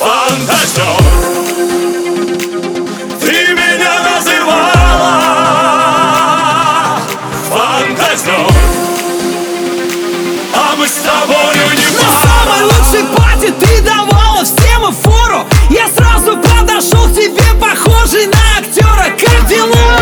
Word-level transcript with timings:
фантазер 0.00 0.96
Ты 3.20 3.36
меня 3.52 3.94
называла 4.08 5.10
фантазер 7.50 8.46
А 10.54 10.74
мы 10.78 10.88
с 10.88 10.94
тобою 10.94 11.66
не 11.76 11.88
На 11.98 12.08
самой 12.22 12.62
лучшей 12.64 13.04
пати 13.14 13.52
ты 13.60 13.82
давала 13.82 14.42
всем 14.42 14.90
фору. 14.90 15.46
Я 15.68 15.86
сразу 15.88 16.38
подошел 16.38 17.06
к 17.08 17.14
тебе, 17.14 17.44
похожий 17.60 18.26
на 18.26 18.38
актера. 18.58 19.10
Как 19.18 19.46
дела? 19.46 19.99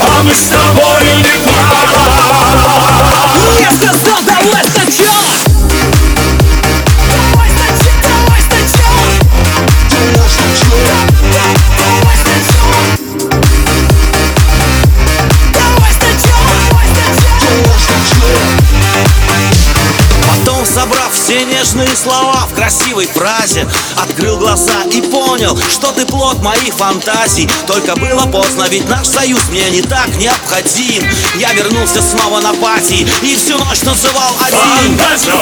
А 0.00 0.22
мы 0.22 0.34
с 0.34 0.48
тобою 0.48 1.12
все 21.22 21.44
нежные 21.44 21.94
слова 21.94 22.46
в 22.50 22.54
красивой 22.54 23.06
фразе. 23.06 23.68
Открыл 23.96 24.38
глаза 24.38 24.82
и 24.90 25.00
понял, 25.00 25.56
что 25.70 25.92
ты 25.92 26.04
плод 26.04 26.42
моих 26.42 26.74
фантазий. 26.74 27.48
Только 27.66 27.94
было 27.94 28.26
поздно, 28.26 28.66
ведь 28.68 28.88
наш 28.88 29.06
союз 29.06 29.40
мне 29.50 29.70
не 29.70 29.82
так 29.82 30.08
необходим. 30.16 31.04
Я 31.36 31.52
вернулся 31.52 32.02
снова 32.02 32.40
на 32.40 32.52
пати 32.54 33.06
и 33.22 33.36
всю 33.36 33.56
ночь 33.56 33.82
называл 33.82 34.34
один. 34.40 34.98
Фантазер 34.98 35.34